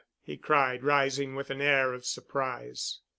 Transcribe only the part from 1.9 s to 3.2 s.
of surprise.